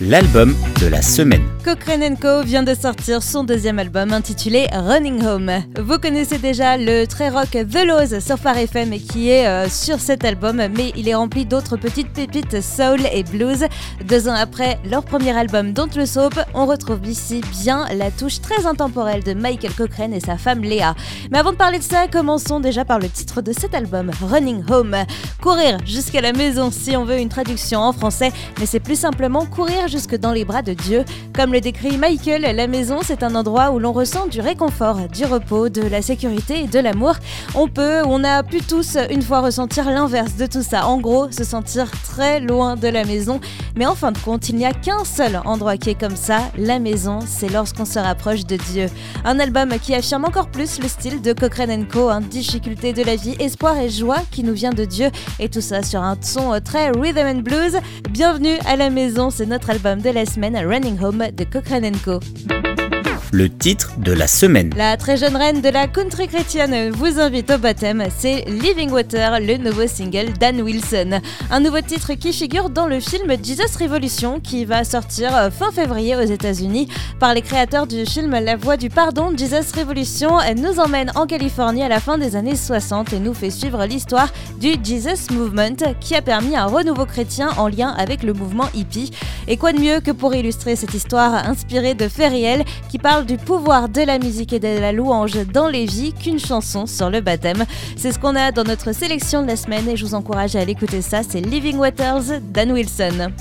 l'album 0.00 0.54
de 0.80 0.86
la 0.86 1.02
semaine. 1.02 1.42
Cochrane 1.64 2.16
Co 2.18 2.42
vient 2.42 2.62
de 2.62 2.74
sortir 2.74 3.22
son 3.22 3.44
deuxième 3.44 3.78
album 3.78 4.12
intitulé 4.12 4.66
Running 4.72 5.24
Home. 5.24 5.50
Vous 5.80 5.98
connaissez 5.98 6.38
déjà 6.38 6.76
le 6.76 7.06
très 7.06 7.28
rock 7.28 7.50
The 7.50 7.84
Laws 7.86 8.20
sur 8.20 8.36
Phare 8.36 8.58
FM 8.58 8.98
qui 8.98 9.30
est 9.30 9.46
euh, 9.46 9.68
sur 9.68 10.00
cet 10.00 10.24
album, 10.24 10.56
mais 10.76 10.92
il 10.96 11.08
est 11.08 11.14
rempli 11.14 11.46
d'autres 11.46 11.76
petites 11.76 12.12
pépites 12.12 12.60
soul 12.60 13.00
et 13.12 13.22
blues. 13.22 13.64
Deux 14.04 14.28
ans 14.28 14.34
après 14.34 14.80
leur 14.84 15.04
premier 15.04 15.36
album 15.36 15.72
Don't 15.72 15.90
le 15.96 16.06
Soap, 16.06 16.34
on 16.54 16.66
retrouve 16.66 17.06
ici 17.06 17.40
bien 17.62 17.86
la 17.94 18.10
touche 18.10 18.40
très 18.40 18.66
intemporelle 18.66 19.22
de 19.22 19.34
Michael 19.34 19.72
Cochrane 19.72 20.14
et 20.14 20.20
sa 20.20 20.36
femme 20.36 20.62
Léa. 20.62 20.96
Mais 21.30 21.38
avant 21.38 21.52
de 21.52 21.56
parler 21.56 21.78
de 21.78 21.84
ça, 21.84 22.08
commençons 22.08 22.58
déjà 22.58 22.84
par 22.84 22.98
le 22.98 23.08
titre 23.08 23.40
de 23.40 23.52
cet 23.52 23.74
album, 23.74 24.10
Running 24.20 24.64
Home. 24.70 24.96
Courir 25.40 25.78
jusqu'à 25.86 26.20
la 26.20 26.32
maison 26.32 26.70
si 26.72 26.96
on 26.96 27.04
veut 27.04 27.18
une 27.18 27.28
traduction 27.28 27.80
en 27.80 27.92
français, 27.92 28.32
mais 28.58 28.66
c'est 28.66 28.80
plus 28.80 28.98
simplement 28.98 29.46
courir 29.46 29.81
jusque 29.86 30.16
dans 30.16 30.32
les 30.32 30.44
bras 30.44 30.62
de 30.62 30.72
Dieu. 30.72 31.04
Comme 31.34 31.52
le 31.52 31.60
décrit 31.60 31.96
Michael, 31.96 32.42
la 32.54 32.66
maison, 32.66 33.00
c'est 33.02 33.22
un 33.22 33.34
endroit 33.34 33.70
où 33.70 33.78
l'on 33.78 33.92
ressent 33.92 34.26
du 34.26 34.40
réconfort, 34.40 35.08
du 35.08 35.24
repos, 35.24 35.68
de 35.68 35.82
la 35.82 36.02
sécurité 36.02 36.64
et 36.64 36.66
de 36.66 36.78
l'amour. 36.78 37.14
On 37.54 37.68
peut, 37.68 38.02
on 38.04 38.22
a 38.24 38.42
pu 38.42 38.60
tous 38.60 38.96
une 39.10 39.22
fois 39.22 39.40
ressentir 39.40 39.90
l'inverse 39.90 40.36
de 40.36 40.46
tout 40.46 40.62
ça. 40.62 40.86
En 40.86 40.98
gros, 40.98 41.30
se 41.30 41.44
sentir 41.44 41.90
très 42.04 42.40
loin 42.40 42.76
de 42.76 42.88
la 42.88 43.04
maison. 43.04 43.40
Mais 43.76 43.86
en 43.86 43.94
fin 43.94 44.12
de 44.12 44.18
compte, 44.18 44.48
il 44.48 44.56
n'y 44.56 44.66
a 44.66 44.72
qu'un 44.72 45.04
seul 45.04 45.40
endroit 45.44 45.76
qui 45.76 45.90
est 45.90 45.98
comme 45.98 46.16
ça. 46.16 46.38
La 46.56 46.78
maison, 46.78 47.20
c'est 47.26 47.48
lorsqu'on 47.48 47.84
se 47.84 47.98
rapproche 47.98 48.44
de 48.46 48.56
Dieu. 48.56 48.86
Un 49.24 49.38
album 49.38 49.70
qui 49.80 49.94
affirme 49.94 50.24
encore 50.24 50.48
plus 50.48 50.80
le 50.80 50.88
style 50.88 51.22
de 51.22 51.32
Cochrane 51.32 51.86
Co. 51.86 52.10
Hein. 52.10 52.20
difficulté 52.20 52.92
de 52.92 53.02
la 53.02 53.16
vie, 53.16 53.36
espoir 53.38 53.78
et 53.78 53.90
joie 53.90 54.22
qui 54.30 54.44
nous 54.44 54.54
vient 54.54 54.72
de 54.72 54.84
Dieu. 54.84 55.10
Et 55.38 55.48
tout 55.48 55.60
ça 55.60 55.82
sur 55.82 56.02
un 56.02 56.16
son 56.20 56.60
très 56.60 56.90
rhythm 56.90 57.26
and 57.26 57.40
blues. 57.40 57.78
Bienvenue 58.10 58.58
à 58.66 58.76
la 58.76 58.90
maison, 58.90 59.30
c'est 59.30 59.46
notre 59.46 59.71
album 59.72 60.02
de 60.02 60.12
la 60.12 60.26
semaine 60.26 60.58
Running 60.66 60.98
Home 61.02 61.32
de 61.32 61.44
Cochrane 61.46 61.92
Co 62.04 62.20
le 63.32 63.48
titre 63.48 63.94
de 63.96 64.12
la 64.12 64.26
semaine. 64.26 64.70
La 64.76 64.98
très 64.98 65.16
jeune 65.16 65.36
reine 65.36 65.62
de 65.62 65.68
la 65.70 65.88
country 65.88 66.28
chrétienne 66.28 66.90
vous 66.90 67.18
invite 67.18 67.50
au 67.50 67.56
baptême, 67.56 68.04
c'est 68.18 68.44
Living 68.46 68.90
Water, 68.90 69.40
le 69.40 69.56
nouveau 69.56 69.86
single 69.86 70.34
d'Anne 70.38 70.60
Wilson. 70.60 71.18
Un 71.50 71.60
nouveau 71.60 71.80
titre 71.80 72.12
qui 72.12 72.34
figure 72.34 72.68
dans 72.68 72.86
le 72.86 73.00
film 73.00 73.32
Jesus 73.42 73.78
Revolution 73.80 74.38
qui 74.38 74.66
va 74.66 74.84
sortir 74.84 75.34
euh, 75.34 75.50
fin 75.50 75.72
février 75.72 76.14
aux 76.14 76.20
États-Unis 76.20 76.88
par 77.18 77.32
les 77.32 77.40
créateurs 77.40 77.86
du 77.86 78.04
film 78.04 78.32
La 78.32 78.56
Voix 78.56 78.76
du 78.76 78.90
Pardon. 78.90 79.32
Jesus 79.34 79.72
Revolution 79.78 80.32
nous 80.58 80.78
emmène 80.78 81.10
en 81.14 81.26
Californie 81.26 81.82
à 81.82 81.88
la 81.88 82.00
fin 82.00 82.18
des 82.18 82.36
années 82.36 82.56
60 82.56 83.14
et 83.14 83.18
nous 83.18 83.32
fait 83.32 83.50
suivre 83.50 83.82
l'histoire 83.86 84.28
du 84.60 84.74
Jesus 84.84 85.32
Movement 85.32 85.94
qui 86.00 86.14
a 86.14 86.20
permis 86.20 86.54
un 86.54 86.66
renouveau 86.66 87.06
chrétien 87.06 87.48
en 87.56 87.68
lien 87.68 87.94
avec 87.96 88.24
le 88.24 88.34
mouvement 88.34 88.68
hippie. 88.74 89.10
Et 89.48 89.56
quoi 89.56 89.72
de 89.72 89.80
mieux 89.80 90.00
que 90.00 90.10
pour 90.10 90.34
illustrer 90.34 90.76
cette 90.76 90.92
histoire 90.92 91.48
inspirée 91.48 91.94
de 91.94 92.08
faits 92.08 92.30
réels 92.30 92.64
qui 92.90 92.98
parle 92.98 93.21
du 93.24 93.36
pouvoir 93.36 93.88
de 93.88 94.02
la 94.02 94.18
musique 94.18 94.52
et 94.52 94.58
de 94.58 94.80
la 94.80 94.92
louange 94.92 95.46
dans 95.52 95.68
les 95.68 95.86
vies 95.86 96.12
qu'une 96.12 96.38
chanson 96.38 96.86
sur 96.86 97.10
le 97.10 97.20
baptême. 97.20 97.64
C'est 97.96 98.12
ce 98.12 98.18
qu'on 98.18 98.36
a 98.36 98.52
dans 98.52 98.64
notre 98.64 98.92
sélection 98.92 99.42
de 99.42 99.48
la 99.48 99.56
semaine 99.56 99.88
et 99.88 99.96
je 99.96 100.04
vous 100.04 100.14
encourage 100.14 100.56
à 100.56 100.60
aller 100.60 100.72
écouter 100.72 101.02
ça. 101.02 101.22
C'est 101.22 101.40
Living 101.40 101.76
Waters 101.76 102.40
Dan 102.40 102.72
Wilson 102.72 103.32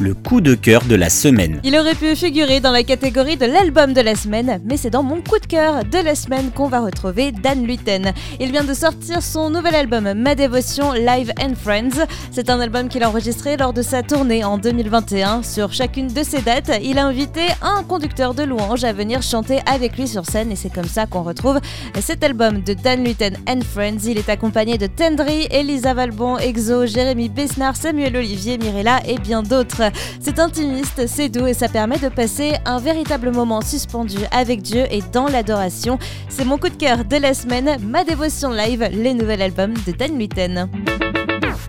le 0.00 0.14
coup 0.14 0.40
de 0.40 0.54
cœur 0.54 0.84
de 0.84 0.94
la 0.94 1.10
semaine. 1.10 1.60
Il 1.64 1.76
aurait 1.76 1.94
pu 1.94 2.16
figurer 2.16 2.60
dans 2.60 2.72
la 2.72 2.82
catégorie 2.82 3.36
de 3.36 3.46
l'album 3.46 3.92
de 3.92 4.00
la 4.00 4.14
semaine, 4.14 4.60
mais 4.64 4.76
c'est 4.76 4.90
dans 4.90 5.02
mon 5.02 5.20
coup 5.20 5.38
de 5.38 5.46
cœur 5.46 5.84
de 5.84 5.98
la 5.98 6.14
semaine 6.14 6.50
qu'on 6.50 6.68
va 6.68 6.80
retrouver 6.80 7.32
Dan 7.32 7.64
Luten. 7.64 8.12
Il 8.40 8.50
vient 8.50 8.64
de 8.64 8.74
sortir 8.74 9.22
son 9.22 9.50
nouvel 9.50 9.74
album 9.74 10.12
Ma 10.14 10.34
Dévotion 10.34 10.92
Live 10.92 11.32
and 11.40 11.54
Friends. 11.54 12.06
C'est 12.30 12.50
un 12.50 12.60
album 12.60 12.88
qu'il 12.88 13.02
a 13.02 13.08
enregistré 13.08 13.56
lors 13.56 13.72
de 13.72 13.82
sa 13.82 14.02
tournée 14.02 14.42
en 14.44 14.58
2021. 14.58 15.42
Sur 15.42 15.72
chacune 15.72 16.08
de 16.08 16.22
ses 16.22 16.40
dates, 16.40 16.70
il 16.82 16.98
a 16.98 17.06
invité 17.06 17.42
un 17.62 17.82
conducteur 17.82 18.34
de 18.34 18.42
louange 18.42 18.84
à 18.84 18.92
venir 18.92 19.22
chanter 19.22 19.60
avec 19.66 19.96
lui 19.96 20.08
sur 20.08 20.24
scène 20.24 20.50
et 20.50 20.56
c'est 20.56 20.72
comme 20.72 20.88
ça 20.88 21.06
qu'on 21.06 21.22
retrouve 21.22 21.60
cet 22.00 22.24
album 22.24 22.62
de 22.62 22.74
Dan 22.74 23.04
Luten 23.04 23.36
and 23.48 23.60
Friends. 23.62 24.06
Il 24.06 24.18
est 24.18 24.28
accompagné 24.28 24.78
de 24.78 24.86
Tendry, 24.86 25.46
Elisa 25.50 25.94
Valbon, 25.94 26.38
Exo, 26.38 26.86
Jérémy 26.86 27.28
Besnard, 27.28 27.76
Samuel 27.76 28.16
Olivier, 28.16 28.58
Mirella 28.58 29.00
et 29.06 29.18
bien 29.18 29.42
d'autres. 29.42 29.89
C'est 30.20 30.38
intimiste, 30.38 31.06
c'est 31.06 31.28
doux 31.28 31.46
et 31.46 31.54
ça 31.54 31.68
permet 31.68 31.98
de 31.98 32.08
passer 32.08 32.54
un 32.64 32.78
véritable 32.78 33.30
moment 33.30 33.60
suspendu 33.60 34.18
avec 34.30 34.62
Dieu 34.62 34.84
et 34.90 35.02
dans 35.12 35.28
l'adoration. 35.28 35.98
C'est 36.28 36.44
mon 36.44 36.58
coup 36.58 36.68
de 36.68 36.76
cœur 36.76 37.04
de 37.04 37.16
la 37.16 37.34
semaine, 37.34 37.78
ma 37.82 38.04
dévotion 38.04 38.50
live, 38.50 38.88
les 38.92 39.14
nouvel 39.14 39.42
album 39.42 39.74
de 39.86 39.92
Dan 39.92 40.18
Luiten 40.18 40.68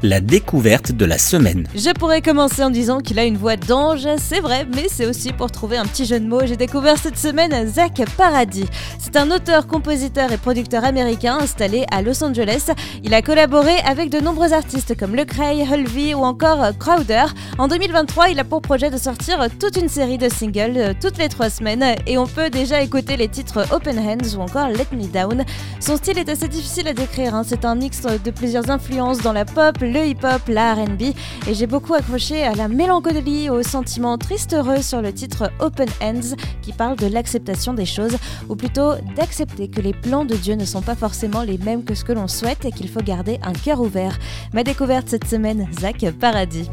la 0.03 0.19
découverte 0.19 0.91
de 0.91 1.05
la 1.05 1.17
semaine. 1.17 1.67
Je 1.75 1.91
pourrais 1.91 2.21
commencer 2.21 2.63
en 2.63 2.69
disant 2.69 2.99
qu'il 2.99 3.19
a 3.19 3.25
une 3.25 3.37
voix 3.37 3.55
d'ange, 3.55 4.07
c'est 4.17 4.39
vrai, 4.39 4.65
mais 4.75 4.87
c'est 4.89 5.05
aussi 5.05 5.31
pour 5.31 5.51
trouver 5.51 5.77
un 5.77 5.85
petit 5.85 6.05
jeu 6.05 6.19
de 6.19 6.25
mots. 6.25 6.45
J'ai 6.45 6.57
découvert 6.57 6.97
cette 6.97 7.17
semaine 7.17 7.67
Zach 7.67 8.01
Paradis. 8.17 8.65
C'est 8.99 9.15
un 9.15 9.29
auteur, 9.31 9.67
compositeur 9.67 10.31
et 10.31 10.37
producteur 10.37 10.83
américain 10.83 11.37
installé 11.39 11.85
à 11.91 12.01
Los 12.01 12.23
Angeles. 12.23 12.71
Il 13.03 13.13
a 13.13 13.21
collaboré 13.21 13.77
avec 13.85 14.09
de 14.09 14.19
nombreux 14.19 14.53
artistes 14.53 14.97
comme 14.97 15.15
Le 15.15 15.25
Cray, 15.25 15.61
Hulvey 15.61 16.13
ou 16.13 16.23
encore 16.23 16.77
Crowder. 16.79 17.25
En 17.57 17.67
2023, 17.67 18.29
il 18.29 18.39
a 18.39 18.43
pour 18.43 18.61
projet 18.61 18.89
de 18.89 18.97
sortir 18.97 19.47
toute 19.59 19.77
une 19.77 19.89
série 19.89 20.17
de 20.17 20.29
singles 20.29 20.77
euh, 20.77 20.93
toutes 20.99 21.17
les 21.17 21.29
trois 21.29 21.49
semaines 21.49 21.95
et 22.07 22.17
on 22.17 22.27
peut 22.27 22.49
déjà 22.49 22.81
écouter 22.81 23.17
les 23.17 23.27
titres 23.27 23.65
Open 23.71 23.97
Hands 23.99 24.37
ou 24.37 24.41
encore 24.41 24.69
Let 24.69 24.87
Me 24.95 25.07
Down. 25.07 25.43
Son 25.79 25.97
style 25.97 26.17
est 26.17 26.29
assez 26.29 26.47
difficile 26.47 26.87
à 26.87 26.93
décrire, 26.93 27.35
hein. 27.35 27.43
c'est 27.45 27.65
un 27.65 27.75
mix 27.75 28.01
de 28.01 28.31
plusieurs 28.31 28.69
influences 28.69 29.19
dans 29.19 29.33
la 29.33 29.45
pop, 29.45 29.77
le 29.91 30.05
hip-hop, 30.07 30.41
la 30.47 30.73
RB, 30.73 31.01
et 31.47 31.53
j'ai 31.53 31.67
beaucoup 31.67 31.93
accroché 31.93 32.43
à 32.43 32.55
la 32.55 32.67
mélancolie, 32.67 33.49
au 33.49 33.61
sentiment 33.63 34.17
triste 34.17 34.53
heureux 34.53 34.81
sur 34.81 35.01
le 35.01 35.13
titre 35.13 35.51
Open 35.59 35.89
Ends, 36.01 36.35
qui 36.61 36.71
parle 36.71 36.95
de 36.95 37.07
l'acceptation 37.07 37.73
des 37.73 37.85
choses, 37.85 38.17
ou 38.49 38.55
plutôt 38.55 38.93
d'accepter 39.15 39.67
que 39.67 39.81
les 39.81 39.93
plans 39.93 40.25
de 40.25 40.35
Dieu 40.35 40.55
ne 40.55 40.65
sont 40.65 40.81
pas 40.81 40.95
forcément 40.95 41.43
les 41.43 41.57
mêmes 41.57 41.83
que 41.83 41.95
ce 41.95 42.03
que 42.03 42.13
l'on 42.13 42.27
souhaite 42.27 42.65
et 42.65 42.71
qu'il 42.71 42.89
faut 42.89 43.01
garder 43.01 43.39
un 43.43 43.53
cœur 43.53 43.81
ouvert. 43.81 44.17
Ma 44.53 44.63
découverte 44.63 45.09
cette 45.09 45.27
semaine, 45.27 45.67
Zach 45.79 46.05
Paradis. 46.19 46.69